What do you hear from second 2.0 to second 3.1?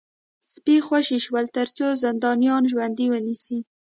زندانیان ژوندي